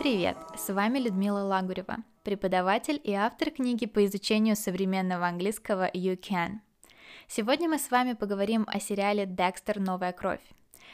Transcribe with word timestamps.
привет! 0.00 0.38
С 0.56 0.72
вами 0.72 0.98
Людмила 0.98 1.40
Лагурева, 1.40 1.98
преподаватель 2.24 2.98
и 3.04 3.12
автор 3.12 3.50
книги 3.50 3.84
по 3.84 4.02
изучению 4.06 4.56
современного 4.56 5.26
английского 5.26 5.90
You 5.92 6.18
Can. 6.18 6.60
Сегодня 7.28 7.68
мы 7.68 7.78
с 7.78 7.90
вами 7.90 8.14
поговорим 8.14 8.64
о 8.66 8.80
сериале 8.80 9.26
«Декстер. 9.26 9.78
Новая 9.78 10.12
кровь». 10.12 10.40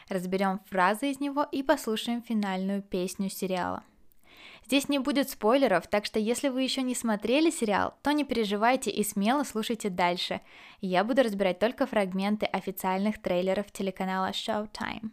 Разберем 0.08 0.58
фразы 0.68 1.12
из 1.12 1.20
него 1.20 1.46
и 1.52 1.62
послушаем 1.62 2.20
финальную 2.20 2.82
песню 2.82 3.30
сериала. 3.30 3.84
Здесь 4.64 4.88
не 4.88 4.98
будет 4.98 5.30
спойлеров, 5.30 5.86
так 5.86 6.04
что 6.04 6.18
если 6.18 6.48
вы 6.48 6.62
еще 6.62 6.82
не 6.82 6.96
смотрели 6.96 7.50
сериал, 7.50 7.94
то 8.02 8.10
не 8.10 8.24
переживайте 8.24 8.90
и 8.90 9.04
смело 9.04 9.44
слушайте 9.44 9.88
дальше. 9.88 10.40
Я 10.80 11.04
буду 11.04 11.22
разбирать 11.22 11.60
только 11.60 11.86
фрагменты 11.86 12.46
официальных 12.46 13.22
трейлеров 13.22 13.70
телеканала 13.70 14.30
Showtime. 14.30 15.12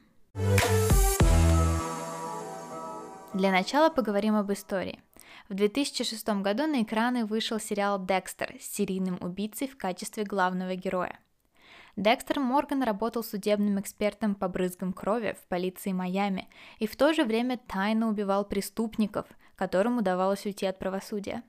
Для 3.34 3.52
начала 3.52 3.90
поговорим 3.90 4.36
об 4.36 4.52
истории. 4.54 5.00
В 5.50 5.56
2006 5.56 6.30
году 6.44 6.68
на 6.68 6.84
экраны 6.84 7.26
вышел 7.26 7.60
сериал 7.60 7.98
«Декстер» 7.98 8.56
с 8.62 8.66
серийным 8.76 9.18
убийцей 9.22 9.68
в 9.68 9.76
качестве 9.76 10.24
главного 10.24 10.76
героя. 10.76 11.20
Декстер 11.96 12.40
Морган 12.40 12.84
работал 12.84 13.24
судебным 13.24 13.80
экспертом 13.80 14.36
по 14.36 14.48
брызгам 14.48 14.94
крови 14.94 15.36
в 15.42 15.48
полиции 15.48 15.94
Майами 15.94 16.48
и 16.78 16.86
в 16.86 16.96
то 16.96 17.12
же 17.12 17.24
время 17.24 17.58
тайно 17.58 18.08
убивал 18.08 18.46
преступников, 18.46 19.26
которым 19.56 19.98
удавалось 19.98 20.46
уйти 20.46 20.68
от 20.68 20.78
правосудия. 20.78 21.42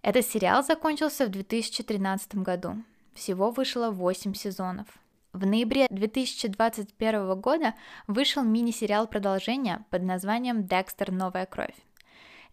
Этот 0.00 0.24
сериал 0.24 0.62
закончился 0.62 1.26
в 1.26 1.30
2013 1.30 2.36
году. 2.36 2.84
Всего 3.14 3.50
вышло 3.50 3.90
8 3.90 4.32
сезонов– 4.34 4.86
в 5.34 5.44
ноябре 5.44 5.88
2021 5.90 7.40
года 7.40 7.74
вышел 8.06 8.44
мини-сериал 8.44 9.08
продолжения 9.08 9.84
под 9.90 10.04
названием 10.04 10.64
«Декстер. 10.64 11.10
Новая 11.10 11.44
кровь». 11.44 11.74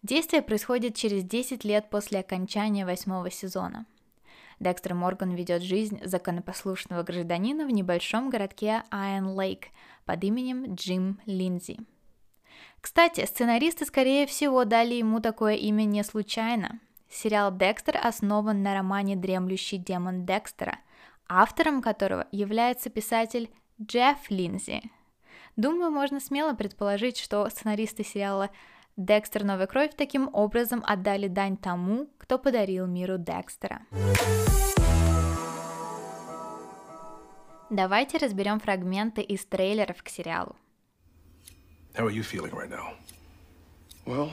Действие 0.02 0.42
происходит 0.42 0.96
через 0.96 1.22
10 1.22 1.64
лет 1.64 1.88
после 1.90 2.18
окончания 2.18 2.84
восьмого 2.84 3.30
сезона. 3.30 3.86
Декстер 4.58 4.94
Морган 4.94 5.30
ведет 5.30 5.62
жизнь 5.62 6.00
законопослушного 6.04 7.04
гражданина 7.04 7.66
в 7.66 7.70
небольшом 7.70 8.30
городке 8.30 8.82
Айон 8.90 9.28
Лейк 9.28 9.68
под 10.04 10.24
именем 10.24 10.74
Джим 10.74 11.20
Линдзи. 11.24 11.78
Кстати, 12.80 13.24
сценаристы, 13.26 13.86
скорее 13.86 14.26
всего, 14.26 14.64
дали 14.64 14.94
ему 14.94 15.20
такое 15.20 15.54
имя 15.54 15.84
не 15.84 16.02
случайно. 16.02 16.80
Сериал 17.08 17.56
«Декстер» 17.56 18.00
основан 18.02 18.64
на 18.64 18.74
романе 18.74 19.14
«Дремлющий 19.14 19.78
демон 19.78 20.26
Декстера», 20.26 20.78
автором 21.40 21.80
которого 21.80 22.26
является 22.30 22.90
писатель 22.90 23.50
Джефф 23.80 24.28
Линзи. 24.28 24.82
Думаю, 25.56 25.90
можно 25.90 26.20
смело 26.20 26.52
предположить, 26.54 27.16
что 27.16 27.48
сценаристы 27.48 28.04
сериала 28.04 28.50
«Декстер. 28.96 29.44
Новая 29.44 29.66
кровь» 29.66 29.92
таким 29.96 30.28
образом 30.34 30.84
отдали 30.86 31.28
дань 31.28 31.56
тому, 31.56 32.10
кто 32.18 32.38
подарил 32.38 32.86
миру 32.86 33.16
Декстера. 33.16 33.80
Давайте 37.70 38.18
разберем 38.18 38.60
фрагменты 38.60 39.22
из 39.22 39.46
трейлеров 39.46 40.02
к 40.02 40.08
сериалу. 40.08 40.54
How 41.94 42.06
are 42.06 42.12
you 42.12 42.22
feeling 42.22 42.52
right 42.52 42.68
now? 42.68 42.94
Well, 44.04 44.32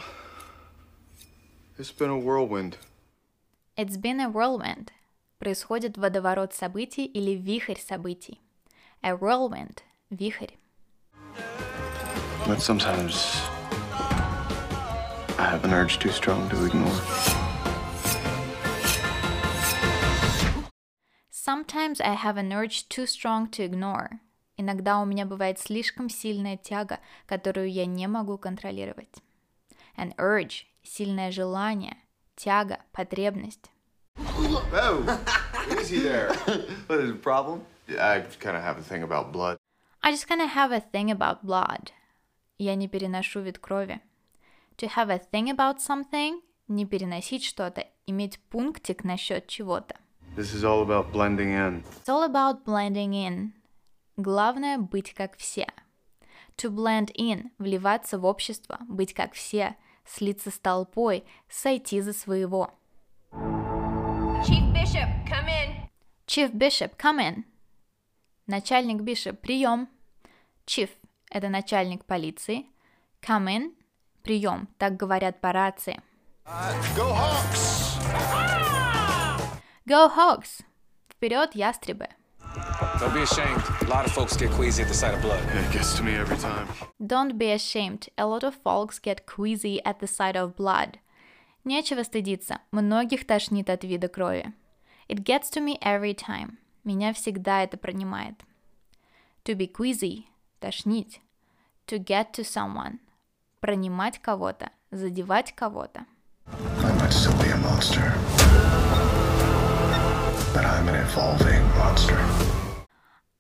it's 1.78 1.92
been 1.92 2.10
a 2.10 2.20
whirlwind. 2.20 2.78
It's 3.78 3.98
been 3.98 4.20
a 4.20 4.30
whirlwind 4.30 4.92
происходит 5.40 5.98
водоворот 5.98 6.54
событий 6.54 7.06
или 7.06 7.32
вихрь 7.32 7.80
событий. 7.80 8.40
A 9.02 9.14
whirlwind– 9.14 9.80
вихрь. 10.10 10.54
But 12.46 12.62
sometimes 12.62 13.38
I 15.38 15.54
have 15.54 15.64
an 15.64 15.74
urge 15.74 15.98
too 16.00 16.12
strong 16.12 16.50
to 16.50 16.66
ignore. 16.66 16.92
Sometimes 21.32 22.02
I 22.02 22.14
have 22.14 22.38
an 22.38 22.52
urge 22.52 22.90
too 22.90 23.06
strong 23.06 23.50
to 23.52 23.64
ignore. 23.64 24.20
Иногда 24.58 25.00
у 25.00 25.06
меня 25.06 25.26
бывает 25.26 25.58
слишком 25.58 26.10
сильная 26.10 26.58
тяга, 26.58 27.00
которую 27.26 27.72
я 27.72 27.86
не 27.86 28.08
могу 28.08 28.38
контролировать. 28.38 29.16
An 29.96 30.14
urge– 30.18 30.66
сильное 30.84 31.32
желание, 31.32 31.98
тяга, 32.36 32.80
потребность. 32.92 33.72
Oh, 34.52 35.78
easy 35.80 36.00
there. 36.00 36.34
what 36.88 37.00
is 37.00 37.12
the 37.12 37.20
problem? 37.22 37.62
I 37.88 38.22
kind 38.40 38.58
of 38.58 38.64
have 38.64 38.80
a 38.80 38.82
thing 38.82 39.04
about 39.04 39.32
blood. 39.32 39.58
I 40.02 40.12
just 40.12 40.28
kind 40.28 40.42
of 40.42 40.50
have 40.50 40.72
a 40.72 40.80
thing 40.80 41.12
about 41.12 41.46
blood. 41.46 41.92
Я 42.58 42.76
не 42.76 42.88
переношу 42.88 43.42
вид 43.42 43.60
крови. 43.60 44.02
To 44.78 44.88
have 44.88 45.12
a 45.12 45.20
thing 45.20 45.50
about 45.52 45.80
something– 45.80 46.42
не 46.68 46.86
переносить 46.86 47.44
что-то, 47.44 47.86
иметь 48.08 48.40
пунктик 48.50 49.04
насчет 49.04 49.48
чего-то. 49.48 49.96
This 50.36 50.54
is 50.54 50.64
all 50.64 50.82
about 50.82 51.12
blending 51.12 51.54
in. 51.54 51.84
It's 52.04 52.10
all 52.10 52.24
about 52.24 52.64
blending 52.66 53.14
in. 53.14 53.52
Главное– 54.18 54.78
быть 54.80 55.14
как 55.14 55.38
все. 55.38 55.68
To 56.58 56.72
blend 56.72 57.12
in– 57.16 57.52
вливаться 57.60 58.18
в 58.18 58.26
общество, 58.26 58.80
быть 58.88 59.14
как 59.14 59.34
все, 59.34 59.76
слиться 60.06 60.50
с 60.50 60.58
толпой, 60.58 61.24
сойти 61.50 62.02
за 62.02 62.14
своего– 62.14 62.72
come 65.30 65.48
in. 65.48 65.90
Chief 66.28 66.52
Bishop, 66.52 66.98
come 66.98 67.20
in. 67.20 67.46
Начальник 68.48 69.02
Бишоп, 69.02 69.40
прием. 69.42 69.88
Chief– 70.66 70.90
это 71.32 71.50
начальник 71.50 72.06
полиции. 72.06 72.66
Come 73.22 73.48
in– 73.48 73.74
прием, 74.24 74.68
так 74.78 74.98
говорят 74.98 75.40
по 75.42 75.52
рации. 75.52 76.02
Go 76.96 77.14
Hawks! 77.14 78.00
Go 79.86 80.10
Hogs! 80.10 80.62
Вперед, 81.10 81.54
ястребы! 81.54 82.08
Don't 83.00 83.14
be 83.14 83.22
ashamed. 83.22 83.64
A 83.82 83.86
lot 83.86 84.06
of 84.06 84.12
folks 84.12 84.36
get 84.36 84.52
queasy 84.52 84.82
at 84.82 84.88
the 84.88 84.94
sight 84.94 85.14
of 85.14 85.22
blood. 85.22 85.42
It 85.54 85.72
gets 85.72 85.96
to 85.98 86.04
me 86.04 86.16
every 86.16 86.38
time. 86.38 86.68
Don't 87.00 87.38
be 87.38 87.52
ashamed. 87.52 88.10
A 88.18 88.26
lot 88.26 88.44
of 88.44 88.56
folks 88.56 89.00
get 89.00 89.26
queasy 89.26 89.80
at 89.86 90.00
the 90.00 90.08
sight 90.08 90.36
of 90.36 90.56
blood. 90.56 90.98
Нечего 91.64 92.04
стыдиться, 92.04 92.60
многих 92.72 93.28
тошнит 93.28 93.70
от 93.70 93.84
вида 93.84 94.08
крови. 94.08 94.54
It 95.10 95.24
gets 95.24 95.50
to 95.52 95.60
me 95.60 95.80
every 95.82 96.14
time. 96.14 96.60
Меня 96.84 97.14
всегда 97.14 97.64
это 97.64 97.78
принимает. 97.78 98.46
To 99.44 99.56
be 99.56 99.66
queasy– 99.68 100.26
тошнить. 100.62 101.20
To 101.88 101.98
get 101.98 102.32
to 102.34 102.44
someone– 102.44 103.00
пронимать 103.60 104.20
кого-то, 104.20 104.70
задевать 104.92 105.56
кого-то. 105.56 106.06
I 106.46 106.92
might 107.00 107.12
still 107.12 107.36
be 107.42 107.50
a 107.50 107.58
monster. 107.58 108.14
But 110.54 110.64
I'm 110.64 110.88
an 110.88 110.96
evolving 111.04 111.64
monster. 111.76 112.20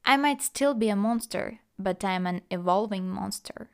I 0.03 0.18
might 0.18 0.41
still 0.41 0.74
be 0.74 0.90
a 0.90 0.96
monster, 0.96 1.59
but 1.78 2.03
I'm 2.03 2.25
an 2.25 2.41
evolving 2.50 3.07
monster. 3.07 3.68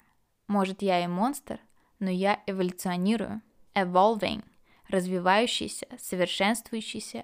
Может, 0.50 0.82
я 0.82 1.02
и 1.02 1.08
монстр, 1.08 1.60
но 2.00 2.10
я 2.10 2.42
эволюционирую 2.46 3.42
evolving, 3.74 4.44
развивающийся, 4.90 5.88
совершенствующийся. 5.98 7.24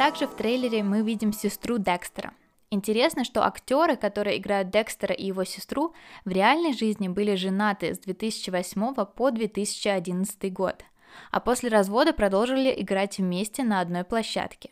Также 0.00 0.26
в 0.26 0.34
трейлере 0.34 0.82
мы 0.82 1.02
видим 1.02 1.32
сестру 1.32 1.78
Декстера. 1.78 2.32
Интересно, 2.70 3.24
что 3.24 3.44
актеры, 3.44 3.96
которые 3.96 4.38
играют 4.38 4.70
Декстера 4.70 5.14
и 5.14 5.26
его 5.26 5.44
сестру, 5.44 5.92
в 6.24 6.30
реальной 6.30 6.72
жизни 6.72 7.08
были 7.08 7.34
женаты 7.34 7.94
с 7.94 7.98
2008 7.98 8.94
по 8.94 9.30
2011 9.30 10.52
год, 10.52 10.84
а 11.30 11.40
после 11.40 11.68
развода 11.68 12.12
продолжили 12.12 12.72
играть 12.80 13.18
вместе 13.18 13.62
на 13.62 13.80
одной 13.80 14.04
площадке. 14.04 14.70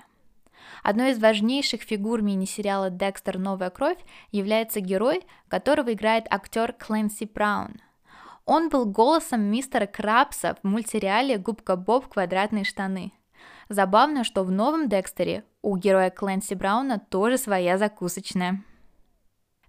Одной 0.83 1.11
из 1.11 1.19
важнейших 1.19 1.83
фигур 1.83 2.23
мини-сериала 2.23 2.89
«Декстер. 2.89 3.39
Новая 3.39 3.71
кровь» 3.71 3.99
является 4.33 4.81
герой, 4.81 5.23
которого 5.49 5.93
играет 5.93 6.27
актер 6.31 6.73
Кленси 6.73 7.29
Браун– 7.33 7.81
он 8.49 8.71
был 8.71 8.87
голосом 8.87 9.43
мистера 9.43 9.85
Крабса 9.85 10.57
в 10.63 10.67
мультсериале 10.67 11.37
«Губка 11.37 11.77
Боб. 11.77 12.09
Квадратные 12.09 12.65
штаны». 12.65 13.13
Забавно, 13.69 14.25
что 14.25 14.43
в 14.43 14.51
новом 14.51 14.89
Декстере 14.89 15.45
у 15.61 15.77
героя 15.77 16.09
Клэнси 16.09 16.55
Брауна 16.55 16.99
тоже 16.99 17.37
своя 17.37 17.77
закусочная. 17.77 18.65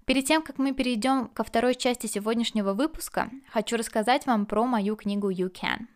Перед 0.06 0.26
тем, 0.26 0.42
как 0.42 0.58
мы 0.60 0.72
перейдем 0.72 1.28
ко 1.28 1.44
второй 1.44 1.76
части 1.76 2.08
сегодняшнего 2.08 2.74
выпуска, 2.74 3.30
хочу 3.52 3.76
рассказать 3.76 4.26
вам 4.26 4.46
про 4.46 4.64
мою 4.66 4.96
книгу 4.96 5.30
You 5.30 5.52
Can. 5.52 5.88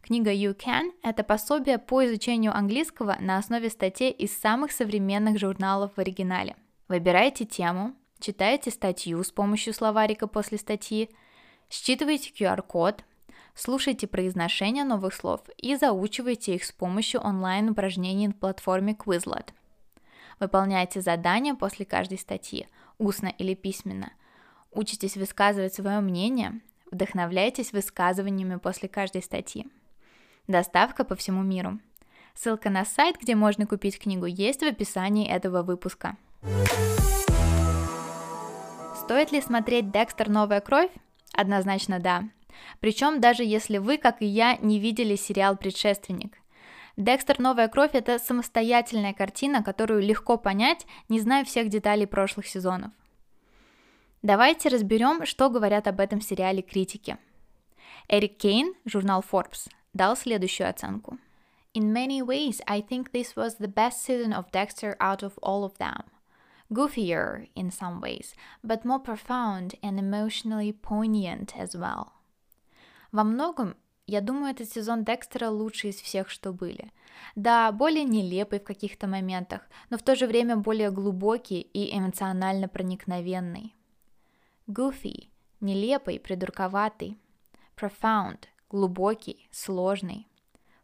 Книга 0.00 0.32
You 0.32 0.56
Can– 0.56 0.92
это 1.02 1.24
пособие 1.24 1.76
по 1.76 2.06
изучению 2.06 2.56
английского 2.56 3.18
на 3.20 3.36
основе 3.36 3.68
статей 3.68 4.10
из 4.10 4.34
самых 4.36 4.72
современных 4.72 5.38
журналов 5.38 5.92
в 5.94 6.00
оригинале. 6.00 6.56
Выбирайте 6.88 7.44
тему, 7.44 7.94
читайте 8.18 8.70
статью 8.70 9.22
с 9.22 9.30
помощью 9.30 9.74
словарика 9.74 10.26
после 10.26 10.56
статьи– 10.56 11.10
Считывайте 11.74 12.30
QR-код, 12.30 13.02
слушайте 13.56 14.06
произношение 14.06 14.84
новых 14.84 15.12
слов 15.12 15.40
и 15.58 15.74
заучивайте 15.74 16.54
их 16.54 16.62
с 16.64 16.70
помощью 16.70 17.20
онлайн-упражнений 17.20 18.28
на 18.28 18.32
платформе 18.32 18.92
Quizlet. 18.92 19.48
Выполняйте 20.38 21.00
задания 21.00 21.56
после 21.56 21.84
каждой 21.84 22.18
статьи, 22.18 22.68
устно 22.98 23.26
или 23.26 23.54
письменно. 23.54 24.12
учитесь 24.70 25.16
высказывать 25.16 25.74
свое 25.74 25.98
мнение, 25.98 26.60
вдохновляйтесь 26.92 27.72
высказываниями 27.72 28.54
после 28.60 28.88
каждой 28.88 29.24
статьи. 29.24 29.66
Доставка 30.46 31.02
по 31.02 31.16
всему 31.16 31.42
миру. 31.42 31.80
Ссылка 32.34 32.70
на 32.70 32.84
сайт, 32.84 33.16
где 33.20 33.34
можно 33.34 33.66
купить 33.66 33.98
книгу, 33.98 34.26
есть 34.26 34.60
в 34.60 34.66
описании 34.66 35.28
этого 35.28 35.64
выпуска. 35.64 36.16
Стоит 38.94 39.32
ли 39.32 39.40
смотреть 39.40 39.90
Декстер 39.90 40.28
«Новая 40.28 40.60
кровь»? 40.60 40.92
Однозначно 41.34 41.98
да. 41.98 42.24
Причем 42.80 43.20
даже 43.20 43.42
если 43.42 43.78
вы, 43.78 43.98
как 43.98 44.22
и 44.22 44.26
я, 44.26 44.56
не 44.56 44.78
видели 44.78 45.16
сериал 45.16 45.56
«Предшественник». 45.56 46.38
Декстер 46.96 47.40
«Новая 47.40 47.66
кровь»— 47.66 47.90
это 47.92 48.20
самостоятельная 48.20 49.12
картина, 49.12 49.64
которую 49.64 50.00
легко 50.00 50.38
понять, 50.38 50.86
не 51.08 51.18
зная 51.18 51.44
всех 51.44 51.68
деталей 51.68 52.06
прошлых 52.06 52.46
сезонов. 52.46 52.92
Давайте 54.22 54.68
разберем, 54.68 55.26
что 55.26 55.50
говорят 55.50 55.88
об 55.88 55.98
этом 55.98 56.20
сериале 56.20 56.62
критики. 56.62 57.18
Эрик 58.08 58.38
Кейн, 58.38 58.74
журнал 58.84 59.24
Forbes, 59.28 59.68
дал 59.92 60.16
следующую 60.16 60.70
оценку. 60.70 61.18
In 61.74 61.92
many 61.92 62.20
ways, 62.20 62.62
I 62.66 62.80
think 62.80 63.10
this 63.10 63.34
was 63.34 63.58
the 63.58 63.66
best 63.66 64.06
season 64.06 64.32
of 64.32 64.52
Dexter 64.52 64.96
out 65.00 65.24
of 65.24 65.32
all 65.42 65.64
of 65.64 65.76
them. 65.78 66.04
Goofier 66.70 67.48
in 67.54 67.70
some 67.70 68.00
ways, 68.00 68.34
but 68.62 68.84
more 68.84 68.98
profound 68.98 69.74
and 69.82 69.98
emotionally 69.98 70.72
poignant 70.72 71.56
as 71.56 71.74
well. 71.74 72.12
Во 73.12 73.22
многом, 73.22 73.76
я 74.06 74.20
думаю, 74.20 74.52
этот 74.52 74.68
сезон 74.68 75.04
Декстера 75.04 75.48
лучший 75.48 75.90
из 75.90 76.00
всех, 76.00 76.28
что 76.28 76.52
были. 76.52 76.92
Да, 77.36 77.70
более 77.72 78.04
нелепый 78.04 78.58
в 78.58 78.64
каких-то 78.64 79.06
моментах, 79.06 79.62
но 79.88 79.96
в 79.96 80.02
то 80.02 80.16
же 80.16 80.26
время 80.26 80.56
более 80.56 80.90
глубокий 80.90 81.60
и 81.60 81.96
эмоционально 81.96 82.68
проникновенный. 82.68 83.74
Goofy– 84.66 85.28
нелепый, 85.60 86.18
придурковатый. 86.18 87.18
Profound– 87.76 88.44
глубокий, 88.70 89.48
сложный. 89.50 90.26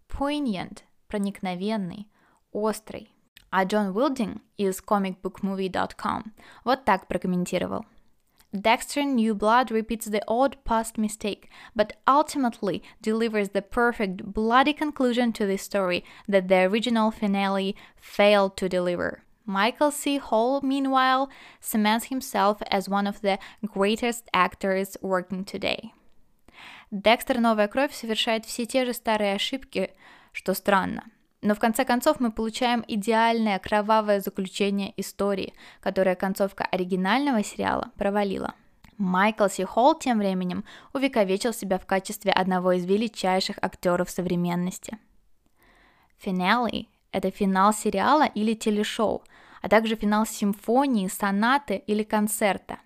Poignant– 0.09 0.82
проникновенный, 1.09 2.09
острый. 2.53 3.12
А 3.50 3.63
Джон 3.63 3.96
Уилдинг 3.96 4.42
из 4.57 4.81
comicbookmovie.com 4.81 6.34
вот 6.63 6.84
так 6.84 7.07
прокомментировал. 7.07 7.86
Dexter 8.56 9.04
New 9.04 9.34
Blood 9.34 9.69
repeats 9.69 10.06
the 10.06 10.24
odd 10.28 10.57
past 10.63 10.98
mistake, 10.98 11.50
but 11.75 11.94
ultimately 12.07 12.81
delivers 13.02 13.50
the 13.50 13.62
perfect 13.62 14.34
bloody 14.34 14.74
conclusion 14.74 15.34
to 15.34 15.46
the 15.46 15.57
story 15.57 16.04
that 16.28 16.48
the 16.48 16.63
original 16.63 17.12
finale 17.12 17.75
failed 17.98 18.56
to 18.57 18.69
deliver. 18.69 19.24
Michael 19.46 19.92
C. 19.92 20.18
Hall, 20.18 20.62
meanwhile, 20.62 21.30
cements 21.60 22.06
himself 22.06 22.62
as 22.72 22.90
one 22.90 23.07
of 23.07 23.22
the 23.22 23.38
greatest 23.66 24.30
actors 24.34 24.98
working 25.02 25.44
today. 25.46 25.94
Декстер 26.92 27.40
«Новая 27.40 27.68
кровь» 27.68 27.94
совершает 27.94 28.46
все 28.46 28.66
те 28.66 28.86
же 28.86 28.94
старые 28.94 29.36
ошибки, 29.36 29.92
что 30.31 30.54
странно – 30.54 31.16
но 31.43 31.55
в 31.55 31.59
конце 31.59 31.85
концов 31.85 32.21
мы 32.21 32.31
получаем 32.31 32.85
идеальное 32.87 33.59
кровавое 33.59 34.21
заключение 34.21 34.93
истории, 34.97 35.55
которое 35.81 36.15
концовка 36.15 36.65
оригинального 36.65 37.43
сериала 37.43 37.91
провалила. 37.97 38.55
Майкл 38.99 39.49
Си 39.49 39.65
Холл 39.65 39.99
тем 39.99 40.19
временем 40.19 40.65
увековечил 40.93 41.55
себя 41.55 41.79
в 41.79 41.87
качестве 41.87 42.33
одного 42.33 42.73
из 42.73 42.85
величайших 42.85 43.57
актеров 43.63 44.11
современности. 44.11 44.99
Финале– 46.19 46.87
это 47.13 47.31
финал 47.31 47.73
сериала 47.73 48.27
или 48.27 48.53
телешоу, 48.53 49.23
а 49.63 49.69
также 49.71 49.97
финал 49.97 50.27
симфонии, 50.27 51.09
сонаты 51.09 51.77
или 51.87 52.03
концерта. 52.03 52.79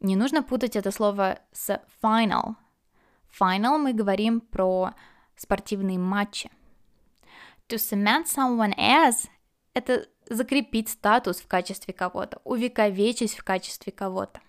Не 0.00 0.16
нужно 0.16 0.42
путать 0.42 0.74
это 0.74 0.90
слово 0.90 1.38
с 1.52 1.80
final. 2.02 2.56
Final 3.40 3.78
мы 3.78 3.92
говорим 3.92 4.40
про 4.40 4.94
спортивные 5.36 5.98
матчи. 5.98 6.50
To 7.70 7.76
cement 7.76 8.26
someone 8.26 8.74
as– 8.76 9.28
это 9.74 10.08
закрепить 10.28 10.88
статус 10.88 11.36
в 11.36 11.46
качестве 11.46 11.94
кого-то, 11.94 12.40
увековечить 12.42 13.38
в 13.38 13.44
качестве 13.44 13.92
кого-то. 13.92 14.40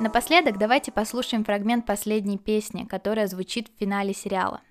Напоследок 0.00 0.56
давайте 0.56 0.90
послушаем 0.90 1.44
фрагмент 1.44 1.84
последней 1.84 2.38
песни, 2.38 2.84
которая 2.84 3.26
звучит 3.26 3.68
в 3.68 3.78
финале 3.78 4.14
сериала. 4.14 4.62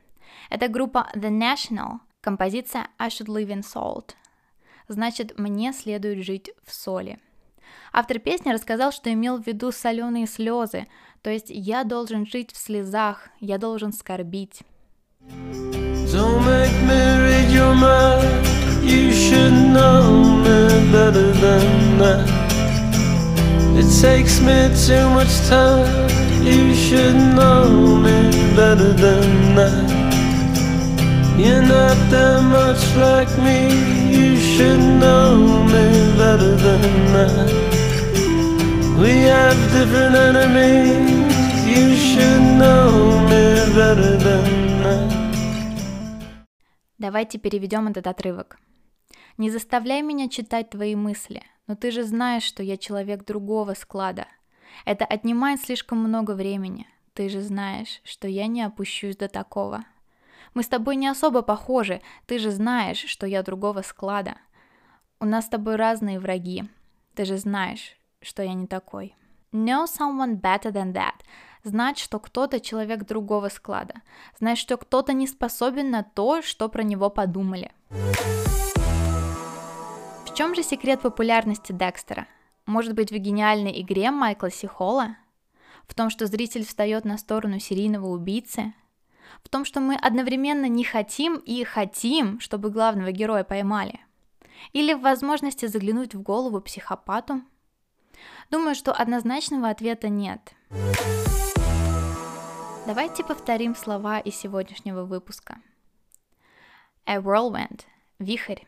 Это 0.50 0.68
группа 0.68 1.12
The 1.14 1.30
National, 1.30 2.00
композиция 2.22 2.88
I 2.98 3.10
Should 3.10 3.28
Live 3.28 3.50
in 3.50 3.62
Salt. 3.62 4.16
Значит, 4.88 5.38
мне 5.38 5.74
следует 5.74 6.26
жить 6.26 6.50
в 6.66 6.74
соли. 6.74 7.20
Автор 7.92 8.18
песни 8.18 8.52
рассказал, 8.52 8.92
что 8.92 9.14
имел 9.14 9.40
в 9.40 9.46
виду 9.46 9.72
соленые 9.72 10.26
слезы, 10.26 10.88
то 11.22 11.30
есть 11.30 11.52
я 11.52 11.84
должен 11.84 12.26
жить 12.26 12.52
в 12.52 12.58
слезах, 12.58 13.30
я 13.40 13.60
должен 13.60 13.94
скорбить. 13.94 14.64
Don't 16.14 16.46
make 16.46 16.80
me 16.84 17.02
read 17.26 17.50
your 17.50 17.74
mind. 17.74 18.46
You 18.84 19.12
should 19.12 19.52
know 19.52 20.38
me 20.46 20.92
better 20.92 21.32
than 21.32 21.98
that. 21.98 22.30
It 23.76 23.90
takes 24.00 24.40
me 24.40 24.70
too 24.86 25.10
much 25.10 25.34
time. 25.50 25.90
You 26.44 26.76
should 26.76 27.16
know 27.16 27.98
me 27.98 28.30
better 28.56 28.94
than 28.94 29.56
that. 29.56 29.90
You're 31.36 31.64
not 31.64 31.98
that 32.12 32.44
much 32.58 32.84
like 32.96 33.32
me. 33.40 33.74
You 34.16 34.38
should 34.38 34.84
know 35.02 35.66
me 35.66 35.86
better 36.16 36.56
than 36.56 36.92
that. 37.16 37.50
We 39.02 39.14
have 39.34 39.58
different 39.72 40.14
enemies. 40.14 41.66
You 41.66 41.96
should 41.96 42.44
know 42.62 43.20
me 43.30 43.74
better. 43.74 44.23
Давайте 47.04 47.38
переведем 47.38 47.90
этот 47.90 48.08
отрывок. 48.08 48.58
Не 49.38 49.50
заставляй 49.50 50.02
меня 50.02 50.30
читать 50.30 50.70
твои 50.70 50.96
мысли, 50.96 51.44
но 51.68 51.76
ты 51.76 51.92
же 51.92 52.04
знаешь, 52.04 52.44
что 52.44 52.64
я 52.64 52.78
человек 52.78 53.26
другого 53.26 53.74
склада. 53.74 54.26
Это 54.86 55.04
отнимает 55.04 55.60
слишком 55.60 55.98
много 55.98 56.32
времени. 56.32 56.88
Ты 57.14 57.28
же 57.28 57.42
знаешь, 57.42 58.00
что 58.06 58.30
я 58.30 58.48
не 58.48 58.62
опущусь 58.62 59.18
до 59.18 59.28
такого. 59.28 59.84
Мы 60.54 60.64
с 60.64 60.70
тобой 60.70 60.96
не 60.96 61.10
особо 61.10 61.42
похожи, 61.42 62.02
ты 62.26 62.40
же 62.40 62.52
знаешь, 62.52 63.04
что 63.04 63.28
я 63.28 63.44
другого 63.44 63.82
склада. 63.82 64.36
У 65.20 65.26
нас 65.26 65.48
с 65.48 65.50
тобой 65.50 65.76
разные 65.76 66.22
враги. 66.22 66.64
Ты 67.16 67.26
же 67.26 67.38
знаешь, 67.38 67.98
что 68.22 68.44
я 68.44 68.54
не 68.54 68.66
такой. 68.66 69.14
Know 69.52 69.88
someone 69.88 70.40
better 70.40 70.72
than 70.72 70.94
that 70.94 71.16
знать, 71.64 71.98
что 71.98 72.20
кто-то 72.20 72.60
человек 72.60 73.06
другого 73.06 73.50
склада, 73.50 73.96
знать, 74.40 74.58
что 74.58 74.78
кто-то 74.78 75.14
не 75.14 75.28
способен 75.28 75.90
на 75.92 76.04
то, 76.04 76.42
что 76.42 76.70
про 76.70 76.84
него 76.84 77.10
подумали. 77.10 77.72
В 80.26 80.36
чем 80.36 80.56
же 80.56 80.64
секрет 80.64 81.02
популярности 81.02 81.72
Декстера? 81.72 82.28
Может 82.66 82.96
быть 82.96 83.12
в 83.12 83.16
гениальной 83.16 83.82
игре 83.82 84.12
Майкла 84.12 84.50
Сихола? 84.50 85.18
В 85.88 85.94
том, 85.94 86.10
что 86.10 86.26
зритель 86.28 86.66
встает 86.66 87.06
на 87.06 87.18
сторону 87.18 87.60
серийного 87.60 88.08
убийцы? 88.08 88.74
В 89.44 89.50
том, 89.50 89.66
что 89.66 89.80
мы 89.80 89.96
одновременно 89.96 90.68
не 90.68 90.84
хотим 90.84 91.38
и 91.38 91.64
хотим, 91.64 92.40
чтобы 92.40 92.70
главного 92.70 93.12
героя 93.12 93.44
поймали? 93.44 94.00
Или 94.72 94.94
в 94.94 95.02
возможности 95.02 95.66
заглянуть 95.66 96.16
в 96.16 96.22
голову 96.22 96.62
психопату? 96.62 97.42
Думаю, 98.50 98.76
что 98.76 98.94
однозначного 98.94 99.70
ответа 99.70 100.10
нет. 100.10 100.54
Давайте 102.86 103.24
повторим 103.24 103.76
слова 103.76 104.20
из 104.20 104.36
сегодняшнего 104.36 105.06
выпуска. 105.06 105.62
A 107.06 107.16
whirlwind– 107.16 107.86
вихрь. 108.20 108.64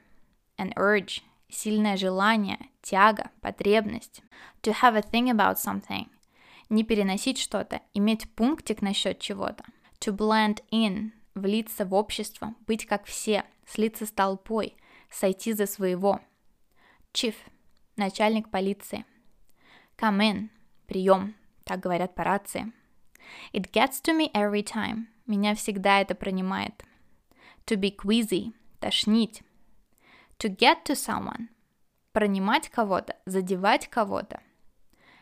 An 0.58 0.74
urge– 0.76 1.22
сильное 1.50 1.98
желание, 1.98 2.70
тяга, 2.82 3.32
потребность. 3.42 4.24
To 4.62 4.74
have 4.82 4.96
a 4.96 5.02
thing 5.02 5.30
about 5.30 5.58
something– 5.58 6.08
не 6.70 6.86
переносить 6.86 7.38
что-то, 7.38 7.82
иметь 7.94 8.34
пунктик 8.36 8.82
насчет 8.82 9.20
чего-то. 9.20 9.66
To 10.00 10.16
blend 10.16 10.64
in– 10.72 11.12
влиться 11.36 11.86
в 11.86 11.94
общество, 11.94 12.56
быть 12.66 12.86
как 12.86 13.04
все, 13.04 13.44
слиться 13.68 14.06
с 14.06 14.12
толпой, 14.12 14.78
сойти 15.12 15.52
за 15.52 15.66
своего. 15.66 16.22
Chief– 17.14 17.36
начальник 17.98 18.50
полиции. 18.50 19.06
Come 19.98 20.20
in– 20.22 20.50
прием, 20.88 21.36
так 21.66 21.82
говорят 21.82 22.16
по 22.16 22.24
рации. 22.24 22.72
It 23.54 23.72
gets 23.72 24.02
to 24.04 24.14
me 24.14 24.32
every 24.34 24.64
time. 24.64 25.08
Меня 25.28 25.56
всегда 25.56 26.02
это 26.02 26.16
пронимает. 26.16 26.84
To 27.66 27.76
be 27.76 27.96
queasy– 27.96 28.54
тошнить. 28.80 29.42
To 30.40 30.50
get 30.50 30.84
to 30.86 30.94
someone– 30.94 31.48
пронимать 32.12 32.70
кого-то, 32.70 33.16
задевать 33.26 33.88
кого-то. 33.88 34.42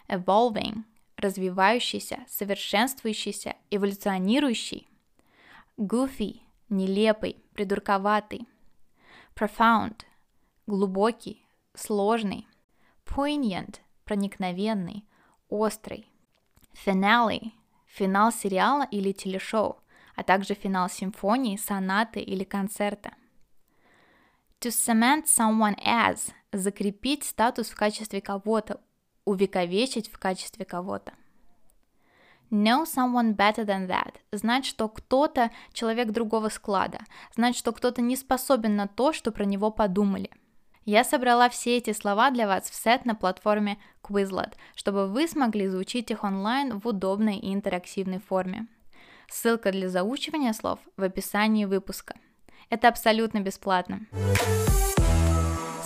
Evolving– 0.09 0.83
развивающийся, 1.17 2.25
совершенствующийся, 2.27 3.55
эволюционирующий. 3.69 4.89
Goofy– 5.77 6.41
нелепый, 6.69 7.37
придурковатый. 7.53 8.47
Profound– 9.35 10.01
глубокий, 10.67 11.45
сложный. 11.73 12.47
Poignant 13.05 13.79
проникновенный, 14.05 15.05
острый. 15.49 16.09
Finale– 16.73 17.51
финал 17.93 18.31
сериала 18.31 18.87
или 18.89 19.11
телешоу, 19.11 19.79
а 20.15 20.23
также 20.23 20.55
финал 20.55 20.89
симфонии, 20.89 21.57
сонаты 21.57 22.19
или 22.19 22.43
концерта. 22.43 23.13
To 24.61 24.69
cement 24.69 25.25
someone 25.25 25.77
as– 25.85 26.31
закрепить 26.51 27.23
статус 27.23 27.69
в 27.69 27.75
качестве 27.75 28.21
кого-то, 28.21 28.79
увековечить 29.25 30.11
в 30.11 30.17
качестве 30.17 30.65
кого-то. 30.65 31.13
Know 32.49 32.85
someone 32.85 33.35
better 33.35 33.65
than 33.65 33.87
that. 33.87 34.15
Знать, 34.31 34.65
что 34.65 34.87
кто-то 34.87 35.51
человек 35.73 36.11
другого 36.11 36.49
склада. 36.49 36.99
Знать, 37.35 37.55
что 37.55 37.71
кто-то 37.71 38.01
не 38.01 38.15
способен 38.15 38.75
на 38.75 38.87
то, 38.87 39.11
что 39.11 39.31
про 39.31 39.43
него 39.43 39.71
подумали. 39.71 40.29
Я 40.85 41.05
собрала 41.05 41.47
все 41.49 41.77
эти 41.77 41.93
слова 41.93 42.29
для 42.31 42.45
вас 42.45 42.69
в 42.69 42.75
сет 42.75 43.05
на 43.05 43.15
платформе 43.15 43.77
Quizlet, 44.03 44.53
чтобы 44.75 45.07
вы 45.07 45.27
смогли 45.29 45.67
изучить 45.67 46.11
их 46.11 46.25
онлайн 46.25 46.79
в 46.79 46.87
удобной 46.87 47.37
и 47.37 47.53
интерактивной 47.53 48.19
форме. 48.19 48.67
Ссылка 49.29 49.71
для 49.71 49.87
заучивания 49.87 50.51
слов 50.51 50.79
в 50.97 51.03
описании 51.03 51.63
выпуска. 51.63 52.15
Это 52.69 52.89
абсолютно 52.89 53.39
бесплатно. 53.39 54.01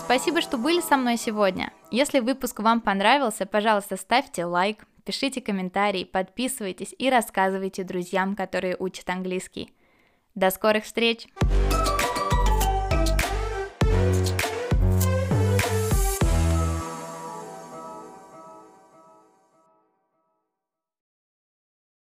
Спасибо, 0.04 0.42
что 0.42 0.58
были 0.58 0.82
со 0.82 0.98
мной 0.98 1.18
сегодня. 1.18 1.72
Если 1.92 2.20
выпуск 2.20 2.60
вам 2.60 2.82
понравился, 2.82 3.46
пожалуйста, 3.46 3.98
ставьте 3.98 4.46
лайк, 4.46 4.88
пишите 5.06 5.42
комментарии, 5.42 6.06
подписывайтесь 6.06 6.96
и 6.98 7.10
рассказывайте 7.10 7.84
друзьям, 7.84 8.36
которые 8.36 8.76
учат 8.80 9.10
английский. 9.10 9.72
До 10.34 10.50
скорых 10.50 10.86
встреч! 10.86 11.28